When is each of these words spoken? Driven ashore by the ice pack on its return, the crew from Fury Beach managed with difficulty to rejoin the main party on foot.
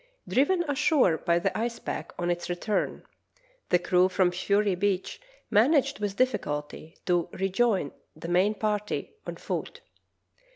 Driven 0.27 0.63
ashore 0.63 1.15
by 1.19 1.37
the 1.37 1.55
ice 1.55 1.77
pack 1.77 2.11
on 2.17 2.31
its 2.31 2.49
return, 2.49 3.03
the 3.69 3.77
crew 3.77 4.09
from 4.09 4.31
Fury 4.31 4.73
Beach 4.73 5.21
managed 5.51 5.99
with 5.99 6.15
difficulty 6.15 6.97
to 7.05 7.29
rejoin 7.33 7.91
the 8.15 8.27
main 8.27 8.55
party 8.55 9.13
on 9.27 9.35
foot. 9.35 9.81